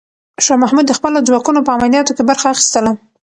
[0.45, 2.91] شاه محمود د خپلو ځواکونو په عملیاتو کې برخه اخیستله.